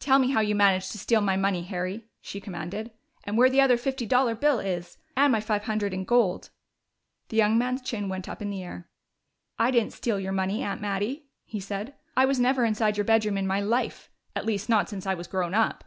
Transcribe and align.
"Tell 0.00 0.18
me 0.18 0.26
just 0.26 0.34
how 0.34 0.40
you 0.40 0.56
managed 0.56 0.90
to 0.90 0.98
steal 0.98 1.20
my 1.20 1.36
money, 1.36 1.62
Harry," 1.62 2.08
she 2.20 2.40
commanded. 2.40 2.90
"And 3.22 3.38
where 3.38 3.48
the 3.48 3.60
other 3.60 3.76
fifty 3.76 4.04
dollar 4.04 4.34
bill 4.34 4.58
is 4.58 4.98
and 5.16 5.30
my 5.30 5.38
five 5.38 5.62
hundred 5.62 5.94
in 5.94 6.02
gold." 6.04 6.50
The 7.28 7.36
young 7.36 7.56
man's 7.56 7.80
chin 7.80 8.08
went 8.08 8.28
up 8.28 8.42
in 8.42 8.50
the 8.50 8.64
air. 8.64 8.88
"I 9.60 9.70
didn't 9.70 9.92
steal 9.92 10.18
your 10.18 10.32
money, 10.32 10.64
Aunt 10.64 10.80
Mattie," 10.80 11.28
he 11.44 11.60
said. 11.60 11.94
"I 12.16 12.24
was 12.24 12.40
never 12.40 12.64
inside 12.64 12.96
your 12.96 13.04
bedroom 13.04 13.38
in 13.38 13.46
my 13.46 13.60
life 13.60 14.10
at 14.34 14.44
least, 14.44 14.68
not 14.68 14.88
since 14.88 15.06
I 15.06 15.14
was 15.14 15.28
grown 15.28 15.54
up!" 15.54 15.84